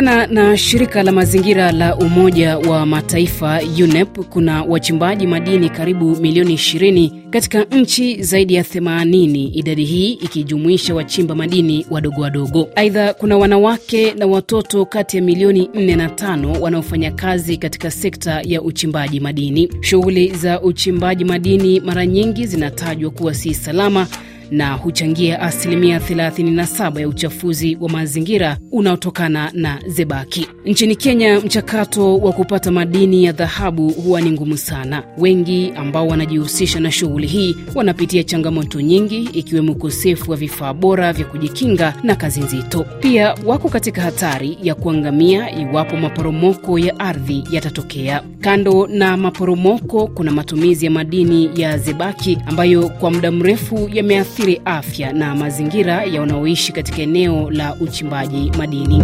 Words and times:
Kulingana 0.00 0.26
na 0.26 0.56
shirika 0.56 1.02
la 1.02 1.12
mazingira 1.12 1.72
la 1.72 1.96
Umoja 1.96 2.58
wa 2.58 2.86
Mataifa 2.86 3.60
UNEP, 3.84 4.18
kuna 4.18 4.62
wachimbaji 4.62 5.26
madini 5.26 5.70
karibu 5.70 6.16
milioni 6.16 6.54
20 6.54 7.30
katika 7.30 7.64
nchi 7.64 8.22
zaidi 8.22 8.54
ya 8.54 8.62
80, 8.62 9.50
idadi 9.54 9.84
hii 9.84 10.12
ikijumuisha 10.12 10.94
wachimba 10.94 11.34
madini 11.34 11.86
wadogo 11.90 12.20
wadogo. 12.22 12.68
Aidha, 12.76 13.14
kuna 13.14 13.36
wanawake 13.38 14.14
na 14.14 14.26
watoto 14.26 14.84
kati 14.84 15.16
ya 15.16 15.22
milioni 15.22 15.64
4 15.74 15.96
na 15.96 16.08
5 16.08 16.58
wanaofanya 16.60 17.10
kazi 17.10 17.56
katika 17.56 17.90
sekta 17.90 18.40
ya 18.44 18.62
uchimbaji 18.62 19.20
madini. 19.20 19.70
Shughuli 19.80 20.28
za 20.30 20.60
uchimbaji 20.62 21.24
madini 21.24 21.80
mara 21.80 22.06
nyingi 22.06 22.46
zinatajwa 22.46 23.10
kuwa 23.10 23.34
si 23.34 23.54
salama 23.54 24.06
na 24.50 24.72
huchangia 24.72 25.40
asilimia 25.40 25.98
37 25.98 27.00
ya 27.00 27.08
uchafuzi 27.08 27.78
wa 27.80 27.88
mazingira 27.88 28.58
unaotokana 28.72 29.50
na 29.54 29.78
zebaki. 29.86 30.48
Nchini 30.64 30.96
Kenya, 30.96 31.40
mchakato 31.40 32.16
wa 32.18 32.32
kupata 32.32 32.70
madini 32.70 33.24
ya 33.24 33.32
dhahabu 33.32 33.88
huwa 33.88 34.20
ni 34.20 34.30
ngumu 34.30 34.56
sana. 34.56 35.02
Wengi 35.18 35.72
ambao 35.76 36.06
wanajihusisha 36.08 36.80
na 36.80 36.90
shughuli 36.92 37.26
hii 37.26 37.56
wanapitia 37.74 38.24
changamoto 38.24 38.80
nyingi, 38.80 39.18
ikiwemo 39.32 39.72
ukosefu 39.72 40.30
wa 40.30 40.36
vifaa 40.36 40.72
bora 40.74 41.12
vya 41.12 41.24
kujikinga 41.24 41.94
na 42.02 42.14
kazi 42.14 42.40
nzito. 42.40 42.86
Pia 43.00 43.34
wako 43.46 43.68
katika 43.68 44.02
hatari 44.02 44.58
ya 44.62 44.74
kuangamia 44.74 45.58
iwapo 45.60 45.96
maporomoko 45.96 46.78
ya 46.78 46.98
ardhi 47.00 47.44
yatatokea. 47.50 48.22
Kando 48.40 48.86
na 48.86 49.16
maporomoko, 49.16 50.06
kuna 50.06 50.30
matumizi 50.30 50.84
ya 50.84 50.90
madini 50.90 51.50
ya 51.54 51.78
zebaki 51.78 52.38
ambayo 52.46 52.88
kwa 52.88 53.10
muda 53.10 53.30
mrefu 53.30 53.90
yameathiri 53.92 54.39
afya 54.64 55.12
na 55.12 55.34
mazingira 55.34 56.04
ya 56.04 56.20
wanaoishi 56.20 56.72
katika 56.72 57.02
eneo 57.02 57.50
la 57.50 57.74
uchimbaji 57.74 58.52
madini. 58.58 59.02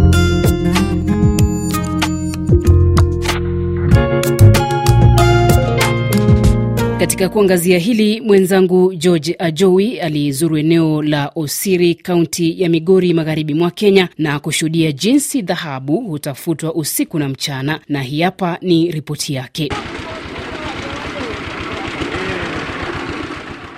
Katika 6.98 7.28
kuangazia 7.28 7.78
hili, 7.78 8.20
mwenzangu 8.20 8.94
George 8.94 9.36
Ajowi 9.38 10.00
alizuru 10.00 10.56
eneo 10.58 11.02
la 11.02 11.32
Osiri, 11.34 11.94
kaunti 11.94 12.62
ya 12.62 12.68
Migori, 12.68 13.14
magharibi 13.14 13.54
mwa 13.54 13.70
Kenya, 13.70 14.08
na 14.18 14.38
kushuhudia 14.40 14.92
jinsi 14.92 15.42
dhahabu 15.42 16.00
hutafutwa 16.00 16.74
usiku 16.74 17.18
na 17.18 17.28
mchana, 17.28 17.80
na 17.88 18.02
hii 18.02 18.20
hapa 18.22 18.58
ni 18.62 18.90
ripoti 18.90 19.34
yake. 19.34 19.68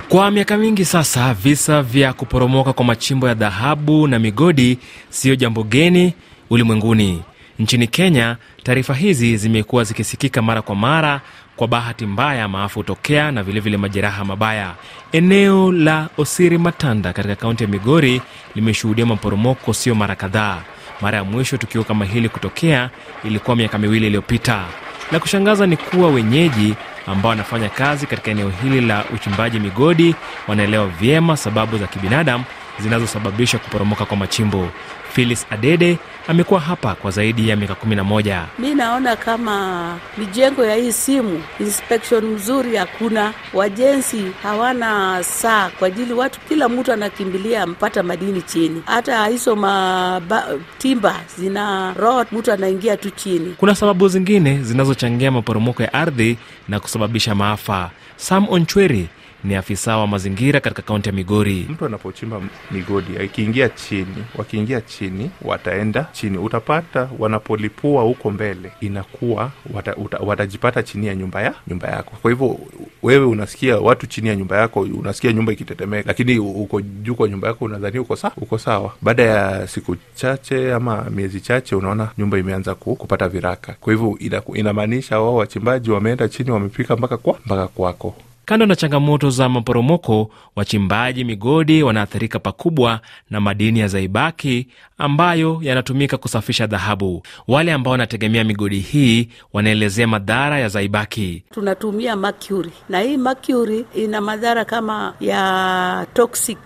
Kwa 0.08 0.30
miaka 0.30 0.56
mingi 0.56 0.84
sasa, 0.84 1.34
visa 1.34 1.82
vya 1.82 2.12
kuporomoka 2.12 2.72
kwa 2.72 2.84
machimbo 2.84 3.28
ya 3.28 3.34
dhahabu 3.34 4.06
na 4.08 4.18
migodi 4.18 4.78
siyo 5.08 5.36
jambo 5.36 5.62
geni 5.62 6.14
ulimwenguni. 6.50 7.22
Nchini 7.58 7.86
Kenya, 7.86 8.36
taarifa 8.62 8.94
hizi 8.94 9.36
zimekuwa 9.36 9.84
zikisikika 9.84 10.42
mara 10.42 10.62
kwa 10.62 10.76
mara. 10.76 11.20
Kwa 11.56 11.68
bahati 11.68 12.06
mbaya, 12.06 12.48
maafa 12.48 12.74
hutokea 12.74 13.30
na 13.32 13.42
vilevile 13.42 13.76
majeraha 13.76 14.24
mabaya. 14.24 14.74
Eneo 15.12 15.72
la 15.72 16.08
Osiri 16.18 16.58
Matanda 16.58 17.12
katika 17.12 17.36
kaunti 17.36 17.62
ya 17.64 17.68
Migori 17.68 18.22
limeshuhudia 18.54 19.06
maporomoko 19.06 19.74
sio 19.74 19.94
mara 19.94 20.14
kadhaa. 20.16 20.62
Mara 21.00 21.18
ya 21.18 21.24
mwisho 21.24 21.56
tukio 21.56 21.84
kama 21.84 22.04
hili 22.04 22.28
kutokea 22.28 22.90
ilikuwa 23.24 23.56
miaka 23.56 23.78
miwili 23.78 24.06
iliyopita. 24.06 24.64
La 25.12 25.20
kushangaza 25.20 25.66
ni 25.66 25.76
kuwa 25.76 26.10
wenyeji 26.10 26.74
ambao 27.06 27.30
wanafanya 27.30 27.68
kazi 27.68 28.06
katika 28.06 28.30
eneo 28.30 28.52
hili 28.62 28.80
la 28.80 29.04
uchimbaji 29.14 29.60
migodi 29.60 30.14
wanaelewa 30.48 30.86
vyema 30.86 31.36
sababu 31.36 31.78
za 31.78 31.86
kibinadamu 31.86 32.44
zinazosababisha 32.80 33.58
kuporomoka 33.58 34.04
kwa 34.04 34.16
machimbo. 34.16 34.68
Phyllis 35.12 35.46
Adede 35.50 35.98
amekuwa 36.28 36.60
hapa 36.60 36.94
kwa 36.94 37.10
zaidi 37.10 37.48
ya 37.48 37.56
miaka 37.56 37.74
11. 37.74 38.44
Mi 38.58 38.74
naona 38.74 39.16
kama 39.16 39.96
mijengo 40.18 40.64
ya 40.64 40.74
hii 40.76 40.92
simu 40.92 41.42
inspection 41.60 42.24
mzuri 42.24 42.76
hakuna, 42.76 43.32
wajenzi 43.54 44.22
hawana 44.42 45.22
saa 45.24 45.70
kwa 45.78 45.88
ajili 45.88 46.12
watu, 46.12 46.40
kila 46.40 46.68
mtu 46.68 46.92
anakimbilia 46.92 47.66
mpata 47.66 48.02
madini 48.02 48.42
chini, 48.42 48.82
hata 48.86 49.26
hizo 49.26 49.56
matimba 49.56 51.20
zina 51.38 51.94
rot, 51.94 52.32
mtu 52.32 52.52
anaingia 52.52 52.96
tu 52.96 53.10
chini. 53.10 53.54
Kuna 53.56 53.74
sababu 53.74 54.08
zingine 54.08 54.62
zinazochangia 54.62 55.30
maporomoko 55.30 55.82
ya 55.82 55.92
ardhi 55.94 56.38
na 56.68 56.80
kusababisha 56.80 57.34
maafa. 57.34 57.90
Sam 58.16 58.46
Onchweri 58.50 59.08
ni 59.44 59.54
afisa 59.54 59.96
wa 59.96 60.06
mazingira 60.06 60.60
katika 60.60 60.82
kaunti 60.82 61.08
ya 61.08 61.14
Migori. 61.14 61.66
Mtu 61.70 61.84
anapochimba 61.86 62.40
migodi 62.70 63.18
akiingia 63.18 63.68
chini, 63.68 64.24
wakiingia 64.36 64.80
chini 64.80 65.30
wataenda 65.42 66.06
chini, 66.12 66.38
utapata 66.38 67.08
wanapolipua 67.18 68.02
huko 68.02 68.30
mbele 68.30 68.72
inakuwa 68.80 69.50
wata, 69.74 69.96
uta, 69.96 70.18
watajipata 70.18 70.82
chini 70.82 71.06
ya 71.06 71.14
nyumba 71.14 71.42
ya 71.42 71.54
nyumba 71.68 71.88
yako. 71.88 72.12
Kwa 72.22 72.30
hivyo 72.30 72.58
wewe 73.02 73.24
unasikia 73.26 73.78
watu 73.78 74.06
chini 74.06 74.28
ya 74.28 74.36
nyumba 74.36 74.58
yako, 74.58 74.80
unasikia 74.80 75.32
nyumba 75.32 75.52
ikitetemeka, 75.52 76.04
lakini 76.08 76.38
uko 76.38 76.80
juu 76.80 77.14
kwa 77.14 77.28
nyumba 77.28 77.48
yako 77.48 77.64
unadhani 77.64 77.98
uko 77.98 78.16
sawa, 78.16 78.32
uko 78.36 78.58
sawa. 78.58 78.94
Baada 79.02 79.22
ya 79.22 79.66
siku 79.66 79.96
chache 80.14 80.72
ama 80.74 81.04
miezi 81.10 81.40
chache, 81.40 81.74
unaona 81.74 82.08
nyumba 82.18 82.38
imeanza 82.38 82.74
ku, 82.74 82.96
kupata 82.96 83.28
viraka. 83.28 83.76
Kwa 83.80 83.92
hivyo 83.92 84.18
inamaanisha 84.54 85.20
wao 85.20 85.34
wachimbaji 85.34 85.90
wameenda 85.90 86.28
chini, 86.28 86.50
wamepika 86.50 86.96
mpaka 86.96 87.16
kwa 87.16 87.38
mpaka 87.46 87.68
kwako. 87.68 88.14
Kando 88.48 88.66
na 88.66 88.76
changamoto 88.76 89.30
za 89.30 89.48
maporomoko, 89.48 90.30
wachimbaji 90.56 91.24
migodi 91.24 91.82
wanaathirika 91.82 92.38
pakubwa 92.38 93.00
na 93.30 93.40
madini 93.40 93.78
ya 93.80 93.88
zaibaki 93.88 94.68
ambayo 94.98 95.58
yanatumika 95.62 96.16
kusafisha 96.16 96.66
dhahabu. 96.66 97.22
Wale 97.48 97.72
ambao 97.72 97.90
wanategemea 97.92 98.44
migodi 98.44 98.78
hii 98.78 99.28
wanaelezea 99.52 100.06
madhara 100.06 100.58
ya 100.58 100.68
zaibaki. 100.68 101.42
Tunatumia 101.50 102.16
mercury 102.16 102.70
na 102.88 103.00
hii 103.00 103.16
mercury 103.16 103.84
ina 103.94 104.20
madhara 104.20 104.64
kama 104.64 105.14
ya 105.20 106.06
toxic, 106.14 106.58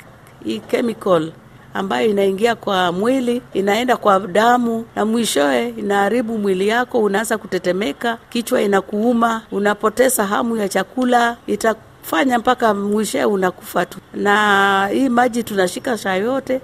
hii 0.45 0.59
chemical 0.71 1.33
ambayo 1.75 2.09
inaingia 2.11 2.55
kwa 2.55 2.93
mwili, 2.93 3.43
inaenda 3.55 3.97
kwa 3.97 4.21
damu 4.21 4.85
na 4.97 5.05
mwishowe 5.05 5.69
inaharibu 5.69 6.39
mwili 6.39 6.69
yako. 6.69 6.99
Unaanza 7.03 7.39
kutetemeka, 7.39 8.19
kichwa 8.31 8.63
inakuuma, 8.63 9.43
unapoteza 9.53 10.27
hamu 10.27 10.57
ya 10.57 10.69
chakula 10.69 11.37
ita 11.47 11.75
fanya 12.03 12.39
mpaka 12.39 12.75
mwishe 12.75 13.25
unakufa 13.25 13.87
tu. 13.87 13.99
Na 14.15 14.87
hii 14.93 15.09
maji 15.09 15.43
tunashika 15.43 15.99
saa 15.99 16.15
yote, 16.15 16.61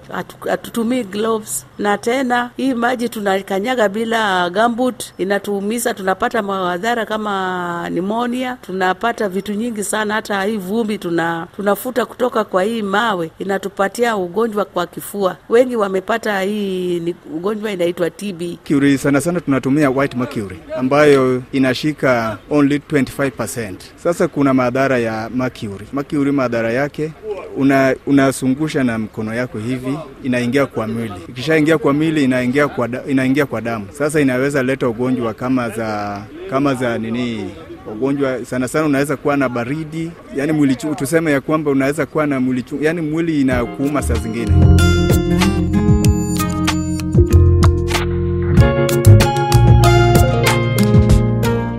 hatutumii 0.49 1.03
gloves, 1.03 1.65
na 1.79 1.97
tena 1.97 2.51
hii 2.57 2.73
maji 2.73 3.09
tunakanyaga 3.09 3.89
bila 3.89 4.49
gambut, 4.49 5.03
inatuumiza. 5.17 5.93
Tunapata 5.93 6.41
madhara 6.41 7.05
kama 7.05 7.89
nimonia, 7.89 8.57
tunapata 8.61 9.29
vitu 9.29 9.53
nyingi 9.53 9.83
sana. 9.83 10.13
Hata 10.13 10.43
hii 10.43 10.57
vumbi 10.57 10.97
tuna, 10.97 11.47
tunafuta 11.55 12.05
kutoka 12.05 12.43
kwa 12.43 12.63
hii 12.63 12.81
mawe 12.81 13.31
inatupatia 13.39 14.17
ugonjwa 14.17 14.65
kwa 14.65 14.87
kifua. 14.87 15.35
Wengi 15.49 15.75
wamepata 15.75 16.41
hii 16.41 16.99
ni 16.99 17.15
ugonjwa 17.35 17.71
inaitwa 17.71 18.09
TB. 18.09 18.41
Mercury 18.41 18.97
sana 18.97 19.21
sana 19.21 19.39
tunatumia 19.41 19.89
white 19.89 20.15
mercury 20.17 20.59
ambayo 20.77 21.43
inashika 21.51 22.37
only 22.51 22.77
25%. 22.77 23.73
Sasa 24.03 24.27
kuna 24.27 24.53
madhara 24.53 24.97
ya 24.97 25.28
mercury. 25.35 25.85
Mercury 25.93 26.31
madhara 26.31 26.71
yake 26.73 27.11
una, 27.57 27.95
unasungusha 28.07 28.83
na 28.83 28.97
mkono 28.97 29.33
yako 29.33 29.57
hivi, 29.57 29.97
inaingia 30.23 30.65
kwa 30.65 30.87
mwili. 30.87 31.13
Ikishaingia 31.29 31.77
kwa 31.77 31.93
mwili 31.93 32.23
inaingia 32.23 32.67
kwa, 32.67 32.89
inaingia 33.07 33.45
kwa 33.45 33.61
damu. 33.61 33.85
Sasa 33.91 34.19
inaweza 34.21 34.63
leta 34.63 34.87
ugonjwa 34.89 35.33
kama 35.33 35.69
za 35.69 36.21
kama 36.49 36.73
za 36.75 36.97
nini 36.97 37.49
ugonjwa 37.93 38.45
sana 38.45 38.67
sana, 38.67 38.85
unaweza 38.85 39.17
kuwa 39.17 39.37
na 39.37 39.49
baridi, 39.49 40.11
yani 40.35 40.51
mwili 40.51 40.75
tuseme 40.75 41.31
ya 41.31 41.41
kwamba 41.41 41.71
unaweza 41.71 42.05
kuwa 42.05 42.27
na 42.27 42.39
mwili, 42.39 42.63
yani 42.81 43.01
mwili 43.01 43.41
inakuuma 43.41 44.01
saa 44.01 44.13
zingine. 44.13 44.51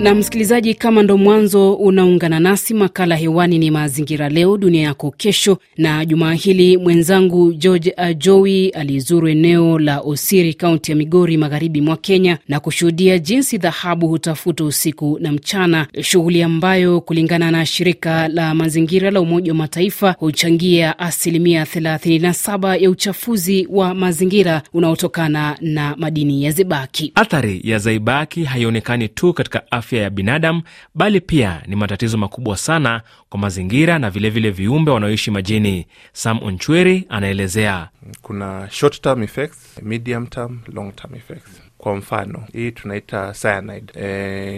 Na 0.03 0.15
msikilizaji, 0.15 0.75
kama 0.75 1.03
ndo 1.03 1.17
mwanzo 1.19 1.73
unaungana 1.75 2.41
nasi, 2.41 2.75
makala 2.75 3.17
hewani 3.17 3.59
ni 3.59 3.71
Mazingira 3.71 4.29
Leo 4.29 4.57
Dunia 4.57 4.83
Yako 4.83 5.11
Kesho, 5.11 5.59
na 5.77 6.05
jumaa 6.05 6.33
hili 6.33 6.77
mwenzangu 6.77 7.53
George 7.53 7.95
Ajowi 7.97 8.69
alizuru 8.69 9.29
eneo 9.29 9.79
la 9.79 10.01
Osiri, 10.01 10.55
kaunti 10.55 10.91
ya 10.91 10.97
Migori, 10.97 11.37
magharibi 11.37 11.81
mwa 11.81 11.97
Kenya, 11.97 12.39
na 12.49 12.61
kushuhudia 12.61 13.19
jinsi 13.19 13.59
dhahabu 13.59 14.09
hutafuta 14.09 14.65
usiku 14.65 15.19
na 15.21 15.33
mchana, 15.33 15.87
shughuli 16.03 16.43
ambayo 16.43 17.01
kulingana 17.01 17.51
na 17.51 17.67
shirika 17.67 18.29
la 18.29 18.55
mazingira 18.55 19.11
la 19.11 19.21
Umoja 19.21 19.53
wa 19.53 19.59
Mataifa 19.59 20.15
huchangia 20.19 20.99
asilimia 20.99 21.65
37 21.65 22.83
ya 22.83 22.91
uchafuzi 22.91 23.69
wa 23.71 23.95
mazingira 23.95 24.63
unaotokana 24.73 25.57
na 25.61 25.95
madini 25.99 26.45
ya 26.45 26.51
zebaki. 26.53 27.13
Athari 27.15 27.61
ya 27.65 27.79
zaibaki 27.79 28.45
haionekani 28.45 29.09
tu 29.09 29.33
katika 29.33 29.71
afya 29.73 29.90
ya 29.97 30.11
binadamu 30.11 30.63
bali 30.95 31.21
pia 31.21 31.63
ni 31.67 31.77
matatizo 31.77 32.19
makubwa 32.19 32.57
sana 32.57 33.03
kwa 33.29 33.39
mazingira 33.41 33.99
na 33.99 34.11
vilevile 34.11 34.51
vile 34.51 34.65
viumbe 34.69 34.91
wanaoishi 34.91 35.31
majini. 35.31 35.87
Sam 36.13 36.43
Onchweri 36.43 37.07
anaelezea. 37.09 37.89
kuna 38.23 38.69
short 38.71 39.01
term 39.01 39.23
effects, 39.23 39.83
medium 39.83 40.27
term, 40.27 40.59
long 40.73 40.93
term 40.97 41.15
effects. 41.15 41.63
Kwa 41.79 41.97
mfano 41.97 42.45
hii 42.53 42.71
tunaita 42.71 43.33
cyanide. 43.43 43.93
E, 43.97 44.07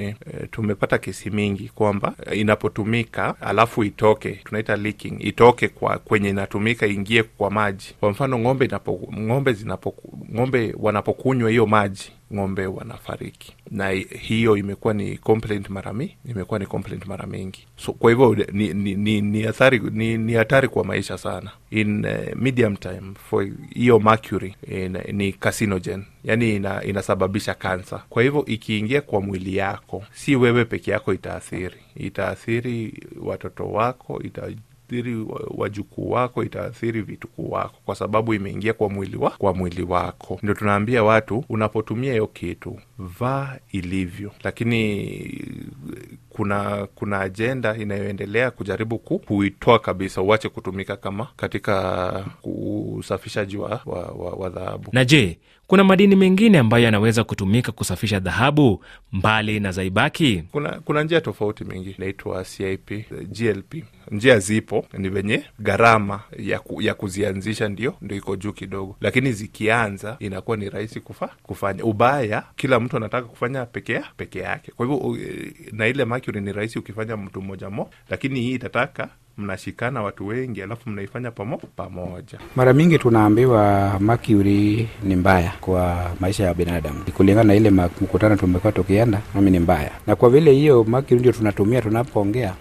e, 0.08 0.46
tumepata 0.50 0.98
kesi 0.98 1.30
mingi 1.30 1.68
kwamba 1.74 2.14
inapotumika 2.32 3.34
alafu 3.40 3.84
itoke, 3.84 4.30
tunaita 4.44 4.76
leaking, 4.76 5.16
itoke 5.20 5.68
kwa 5.68 5.98
kwenye 5.98 6.28
inatumika 6.28 6.86
ingie 6.86 7.22
kwa 7.22 7.50
maji. 7.50 7.94
Kwa 8.00 8.10
mfano 8.10 8.38
ng'ombe 8.38 8.64
inapo, 8.64 9.08
ng'ombe 9.20 9.52
zinapo, 9.52 9.94
ng'ombe 10.34 10.74
wanapokunywa 10.78 11.50
hiyo 11.50 11.66
maji 11.66 12.12
ng'ombe 12.34 12.66
wanafariki, 12.66 13.56
na 13.70 13.88
hiyo 14.20 14.56
imekuwa 14.56 14.94
ni 14.94 15.18
complaint 15.18 15.68
mara 15.70 15.92
imekuwa 16.28 16.58
ni 16.58 16.66
complaint 16.66 17.06
mara 17.06 17.26
mingi. 17.26 17.66
So 17.76 17.92
kwa 17.92 18.10
hivyo 18.10 18.34
ni 18.52 18.74
ni 18.74 18.94
ni 18.94 19.20
ni 19.20 19.42
hatari 19.42 19.78
ni, 19.92 20.18
ni 20.18 20.32
hatari 20.32 20.68
kwa 20.68 20.84
maisha 20.84 21.18
sana. 21.18 21.50
In 21.70 22.04
uh, 22.06 22.36
medium 22.36 22.76
time 22.76 23.14
for 23.30 23.46
hiyo 23.74 23.98
mercury 24.00 24.54
in, 24.68 24.98
ni 25.12 25.32
carcinogen, 25.32 26.04
yani 26.24 26.56
ina, 26.56 26.84
inasababisha 26.84 27.54
kansa. 27.54 28.02
Kwa 28.08 28.22
hivyo 28.22 28.44
ikiingia 28.46 29.00
kwa 29.00 29.20
mwili 29.20 29.56
yako, 29.56 30.04
si 30.12 30.36
wewe 30.36 30.64
peke 30.64 30.90
yako 30.90 31.14
itaathiri, 31.14 31.76
itaathiri 31.96 32.94
watoto 33.22 33.64
wako 33.66 34.22
ita 34.22 34.42
itaathiri 34.88 35.26
wajukuu 35.50 36.10
wako, 36.10 36.44
itaathiri 36.44 37.02
vitukuu 37.02 37.50
wako, 37.50 37.74
kwa 37.84 37.94
sababu 37.94 38.34
imeingia 38.34 38.72
kwa 38.72 38.88
mwili 38.90 39.16
wa 39.16 39.30
kwa 39.30 39.54
mwili 39.54 39.82
wako. 39.82 40.38
Ndio 40.42 40.54
tunaambia 40.54 41.04
watu, 41.04 41.44
unapotumia 41.48 42.12
hiyo 42.12 42.26
kitu 42.26 42.78
vaa 42.98 43.56
ilivyo, 43.72 44.30
lakini 44.44 45.18
kuna 46.30 46.86
kuna 46.94 47.20
ajenda 47.20 47.76
inayoendelea 47.76 48.50
kujaribu 48.50 48.98
ku, 48.98 49.18
kuitoa 49.18 49.78
kabisa, 49.78 50.22
uache 50.22 50.48
kutumika 50.48 50.96
kama 50.96 51.28
katika 51.36 52.24
usafishaji 52.98 53.56
wa, 53.56 53.80
wa, 53.86 54.02
wa, 54.02 54.30
wa 54.32 54.48
dhahabu. 54.50 54.88
Na 54.92 55.04
je, 55.04 55.38
kuna 55.66 55.84
madini 55.84 56.16
mengine 56.16 56.58
ambayo 56.58 56.84
yanaweza 56.84 57.24
kutumika 57.24 57.72
kusafisha 57.72 58.20
dhahabu 58.20 58.84
mbali 59.12 59.60
na 59.60 59.72
zaibaki? 59.72 60.44
Kuna 60.52 60.68
kuna 60.80 61.02
njia 61.02 61.20
tofauti 61.20 61.64
mingi 61.64 61.90
inaitwa 61.90 62.44
CIP, 62.44 62.90
GLP. 63.28 63.74
Njia 64.10 64.38
zipo, 64.38 64.86
ni 64.98 65.08
venye 65.08 65.44
gharama 65.60 66.20
ya, 66.38 66.58
ku, 66.58 66.82
ya 66.82 66.94
kuzianzisha 66.94 67.68
ndio 67.68 67.94
ndio 68.00 68.16
iko 68.16 68.36
juu 68.36 68.52
kidogo, 68.52 68.96
lakini 69.00 69.32
zikianza 69.32 70.16
inakuwa 70.20 70.56
ni 70.56 70.70
rahisi 70.70 71.00
kufa, 71.00 71.30
kufanya. 71.42 71.84
Ubaya 71.84 72.44
kila 72.56 72.80
mtu 72.80 72.96
anataka 72.96 73.28
kufanya 73.28 73.66
pekea 73.66 74.04
peke 74.16 74.38
yake, 74.38 74.72
kwa 74.76 74.86
hivyo 74.86 75.16
na 75.72 75.86
ile 75.86 76.04
mercury 76.04 76.40
ni 76.40 76.52
rahisi 76.52 76.78
ukifanya 76.78 77.16
mtu 77.16 77.42
mmoja 77.42 77.70
mo, 77.70 77.90
lakini 78.10 78.40
hii 78.40 78.52
itataka 78.54 79.08
mnashikana 79.38 80.02
watu 80.02 80.26
wengi, 80.26 80.62
alafu 80.62 80.90
mnaifanya 80.90 81.30
pamo 81.30 81.56
pamoja. 81.76 82.38
Mara 82.56 82.72
mingi 82.72 82.98
tunaambiwa 82.98 83.92
mercury 84.00 84.88
ni 85.02 85.16
mbaya 85.16 85.52
kwa 85.60 86.10
maisha 86.20 86.44
ya 86.44 86.54
binadamu, 86.54 87.04
kulingana 87.16 87.44
na 87.44 87.54
ile 87.54 87.70
mkutano 87.70 88.36
tumekuwa 88.36 88.72
tukienda, 88.72 89.20
nami 89.34 89.50
ni 89.50 89.58
mbaya, 89.58 89.90
na 90.06 90.16
kwa 90.16 90.30
vile 90.30 90.52
hiyo 90.52 90.84
mercury 90.84 91.20
ndio 91.20 91.32
tunatumia 91.32 91.82
tunapoongea 91.82 92.54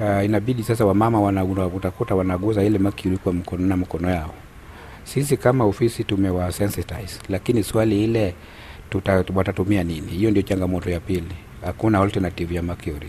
Uh, 0.00 0.24
inabidi 0.24 0.62
sasa 0.62 0.84
wamama 0.86 1.20
wanautakuta 1.20 2.14
wanaguza 2.14 2.64
ile 2.64 2.78
mercury 2.78 3.16
kwa 3.16 3.32
mkono 3.32 3.66
na 3.66 3.76
mkono 3.76 4.10
yao. 4.10 4.34
Sisi 5.04 5.36
kama 5.36 5.64
ofisi 5.64 6.04
tumewa 6.04 6.52
sensitize, 6.52 7.20
lakini 7.28 7.62
swali 7.62 8.04
ile 8.04 8.34
watatumia 9.34 9.84
nini? 9.84 10.06
Hiyo 10.10 10.30
ndio 10.30 10.42
changamoto 10.42 10.90
ya 10.90 11.00
pili. 11.00 11.34
Hakuna 11.64 12.00
alternative 12.00 12.54
ya 12.54 12.62
mercury. 12.62 13.08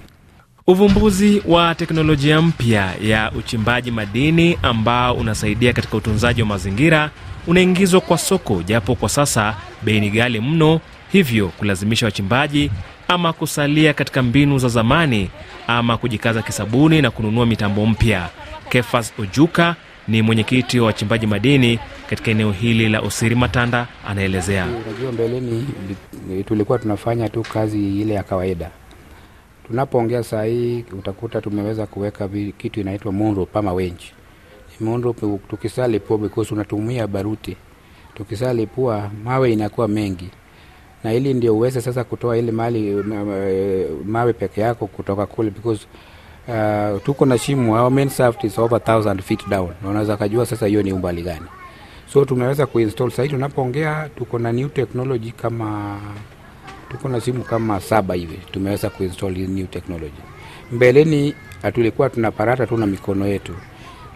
Uvumbuzi 0.70 1.42
wa 1.48 1.76
teknolojia 1.76 2.42
mpya 2.42 2.94
ya 3.02 3.32
uchimbaji 3.32 3.92
madini 3.92 4.58
ambao 4.64 5.14
unasaidia 5.16 5.74
katika 5.74 5.98
utunzaji 5.98 6.42
wa 6.42 6.48
mazingira 6.48 7.10
unaingizwa 7.48 8.02
kwa 8.02 8.18
soko, 8.18 8.64
japo 8.64 8.96
kwa 8.96 9.10
sasa 9.10 9.56
bei 9.84 10.00
ni 10.00 10.10
ghali 10.10 10.40
mno, 10.42 10.80
hivyo 11.12 11.48
kulazimisha 11.48 12.06
wachimbaji 12.06 12.72
ama 13.08 13.34
kusalia 13.34 13.94
katika 13.94 14.22
mbinu 14.24 14.58
za 14.58 14.68
zamani 14.68 15.30
ama 15.68 15.98
kujikaza 15.98 16.42
kisabuni 16.42 17.02
na 17.02 17.12
kununua 17.12 17.46
mitambo 17.46 17.86
mpya. 17.86 18.30
Kefas 18.70 19.14
Ojuka 19.20 19.76
ni 20.08 20.22
mwenyekiti 20.22 20.80
wa 20.80 20.86
wachimbaji 20.86 21.28
madini 21.28 21.80
katika 22.10 22.32
eneo 22.32 22.52
hili 22.52 22.90
la 22.90 23.00
Osiri 23.02 23.36
Matanda, 23.36 23.88
anaelezea. 24.08 24.66
Unajua, 24.66 25.12
mbeleni 25.12 25.68
tulikuwa 26.48 26.80
tunafanya 26.80 27.30
tu 27.30 27.42
kazi 27.54 28.02
ile 28.02 28.14
ya 28.14 28.24
kawaida. 28.24 28.70
Tunapoongea 29.70 30.24
saa 30.24 30.44
hii 30.44 30.86
utakuta 31.00 31.42
tumeweza 31.42 31.86
kuweka 31.86 32.30
kitu 32.58 32.80
inaitwa 32.80 33.12
munro 33.12 33.46
pama 33.46 33.74
wenji 33.74 34.12
munro, 34.80 35.16
tukisalipua 35.50 36.18
because 36.18 36.54
unatumia 36.54 37.08
baruti, 37.08 37.58
tukisalipua 38.14 39.12
mawe 39.24 39.54
inakuwa 39.54 39.88
mengi 39.88 40.30
na 41.04 41.14
ili 41.14 41.34
ndio 41.34 41.56
uweze 41.56 41.82
sasa 41.82 42.04
kutoa 42.04 42.38
ile 42.38 42.52
mali 42.52 42.92
mawe 44.06 44.34
peke 44.34 44.62
yako 44.62 44.88
kutoka 44.88 45.26
kule 45.26 45.50
because 45.50 45.88
uh, 46.48 47.04
tuko 47.04 47.26
na 47.26 47.38
shimo, 47.38 47.74
our 47.74 47.92
main 47.92 48.10
shaft 48.10 48.44
is 48.44 48.60
over 48.60 48.80
1000 48.80 49.22
feet 49.22 49.48
down, 49.50 49.70
na 49.84 49.90
unaweza 49.90 50.18
kujua 50.18 50.46
sasa 50.46 50.68
hiyo 50.68 50.84
ni 50.84 50.94
umbali 50.94 51.22
gani. 51.22 51.46
So 52.14 52.26
tumeweza 52.26 52.66
kuinstall 52.66 53.10
sasa. 53.12 53.28
Tunapoongea 53.28 54.10
tuko 54.16 54.40
na 54.40 54.52
new 54.52 54.68
technology 54.70 55.32
kama 55.32 56.00
tuko 56.90 57.10
na 57.10 57.22
simu 57.22 57.44
kama 57.44 57.80
saba 57.80 58.14
hivi 58.16 58.40
tumeweza 58.52 58.90
kuinstall 58.90 59.38
new 59.38 59.66
technology. 59.66 60.22
Mbeleni 60.72 61.34
tulikuwa 61.74 62.10
tunaparata 62.10 62.68
tu 62.68 62.78
na 62.78 62.86
mikono 62.86 63.28
yetu 63.28 63.54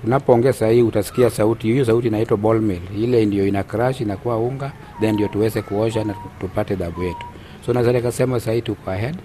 tunapoongea 0.02 0.54
sahii 0.54 0.82
utasikia 0.82 1.30
sauti 1.30 1.68
hiyo, 1.68 1.86
sauti 1.86 2.08
inaitwa 2.08 2.38
ball 2.38 2.62
mill. 2.62 2.82
Ile 2.98 3.26
ndio 3.26 3.48
ina 3.48 3.64
crash 3.64 4.02
inakuwa 4.02 4.38
unga, 4.38 4.72
then 5.00 5.14
ndio 5.14 5.28
tuweze 5.28 5.62
kuosha 5.62 6.04
na 6.04 6.16
tupate 6.40 6.76
dhabu 6.76 7.04
yetu. 7.04 7.26
So 7.66 7.74
naweza 7.74 7.92
nikasema 7.94 8.40
sahii 8.40 8.62
tuko 8.62 8.92
ahead 8.92 9.16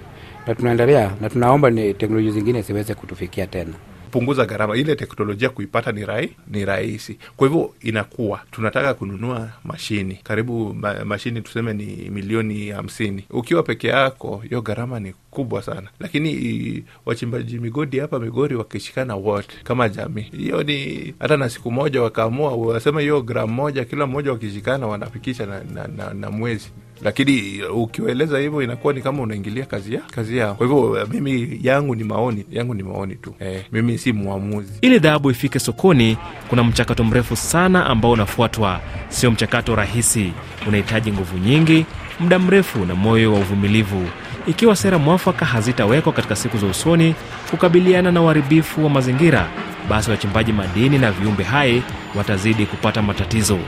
na 0.47 0.55
tunaendelea 0.55 1.11
na 1.21 1.31
tunaomba 1.31 1.71
ni 1.71 1.95
teknolojia 1.95 2.33
zingine 2.33 2.62
ziweze 2.62 2.95
kutufikia 2.95 3.47
tena 3.47 3.73
punguza 4.10 4.44
gharama. 4.46 4.76
Ile 4.76 4.96
teknolojia 4.96 5.49
kuipata 5.49 5.93
ni 5.93 6.05
rai, 6.06 6.31
ni 6.49 6.64
rahisi. 6.64 7.19
Kwa 7.37 7.49
hivyo 7.49 7.75
inakuwa 7.81 8.40
tunataka 8.50 8.94
kununua 8.94 9.50
mashini 9.64 10.14
karibu 10.14 10.75
ma, 10.75 11.05
mashini 11.05 11.40
tuseme 11.43 11.72
ni 11.75 11.87
milioni 12.10 12.69
hamsini. 12.70 13.25
Ukiwa 13.31 13.62
peke 13.62 13.88
yako 13.88 14.37
hiyo 14.49 14.62
gharama 14.62 15.00
ni 15.00 15.14
kubwa 15.30 15.62
sana, 15.62 15.88
lakini 16.00 16.85
wachimbaji 17.06 17.59
migodi 17.59 17.99
hapa 17.99 18.18
Migori 18.18 18.56
wakishikana 18.56 19.14
wote 19.16 19.56
kama 19.64 19.88
jamii, 19.88 20.21
hiyo 20.38 20.62
ni 20.62 21.14
hata 21.18 21.37
na 21.37 21.49
siku 21.50 21.71
moja 21.73 22.02
wakaamua 22.02 22.56
wasema 22.56 23.00
hiyo 23.00 23.23
gramu 23.23 23.52
moja, 23.54 23.85
kila 23.85 24.06
mmoja 24.06 24.33
wakishikana 24.33 24.87
wanafikisha 24.87 25.47
na, 25.47 25.61
na, 25.75 25.87
na, 25.88 26.14
na 26.14 26.30
mwezi 26.30 26.71
lakini 27.02 27.62
ukiwaeleza 27.62 28.38
hivyo 28.38 28.62
inakuwa 28.62 28.93
ni 28.93 29.00
kama 29.02 29.23
unaingilia 29.23 29.64
kazi 29.67 29.95
ya 29.95 30.00
kazi 30.00 30.37
yao. 30.38 30.55
Kwa 30.55 30.67
hivyo 30.67 31.07
mimi 31.12 31.61
yangu 31.62 31.95
ni 31.95 32.05
maoni 32.05 32.45
yangu 32.50 32.75
ni 32.75 32.83
maoni 32.83 33.14
tu 33.14 33.35
eh, 33.40 33.64
mimi 33.73 33.99
si 33.99 34.12
mwamuzi. 34.12 34.73
Ili 34.81 34.99
dhahabu 34.99 35.31
ifike 35.31 35.59
sokoni, 35.59 36.17
kuna 36.49 36.64
mchakato 36.64 37.05
mrefu 37.05 37.37
sana 37.37 37.87
ambao 37.87 38.11
unafuatwa. 38.11 38.81
Sio 39.09 39.31
mchakato 39.31 39.75
rahisi, 39.75 40.33
unahitaji 40.69 41.12
nguvu 41.12 41.38
nyingi, 41.38 41.87
muda 42.21 42.38
mrefu 42.38 42.85
na 42.85 42.95
moyo 42.95 43.33
wa 43.35 43.40
uvumilivu. 43.40 44.07
Ikiwa 44.47 44.76
sera 44.76 44.99
mwafaka 44.99 45.47
hazitawekwa 45.47 46.12
katika 46.12 46.37
siku 46.37 46.59
za 46.59 46.67
usoni 46.67 47.14
kukabiliana 47.50 48.12
na 48.12 48.23
uharibifu 48.23 48.85
wa 48.85 48.90
mazingira, 48.90 49.49
basi 49.88 50.11
wachimbaji 50.11 50.52
madini 50.52 50.99
na 50.99 51.12
viumbe 51.12 51.45
hai 51.45 51.83
watazidi 52.14 52.67
kupata 52.67 53.02
matatizo. 53.02 53.59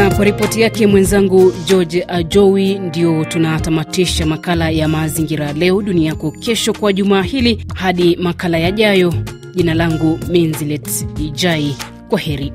Na 0.00 0.10
kwa 0.10 0.24
ripoti 0.24 0.60
yake 0.60 0.86
mwenzangu 0.86 1.52
George 1.66 2.04
Ajowi, 2.08 2.78
ndio 2.78 3.24
tunatamatisha 3.24 4.26
makala 4.26 4.70
ya 4.70 4.88
mazingira 4.88 5.52
leo 5.52 5.82
dunia 5.82 6.08
yako 6.08 6.30
kesho 6.30 6.72
kwa 6.72 6.92
jumaa 6.92 7.22
hili. 7.22 7.64
Hadi 7.74 8.16
makala 8.16 8.58
yajayo, 8.58 9.14
jina 9.54 9.74
langu 9.74 10.18
Minzilet 10.28 11.06
Ijai, 11.18 11.76
kwa 12.08 12.18
heri. 12.18 12.52